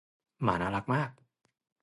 [0.43, 1.09] หมาน่ารักมาก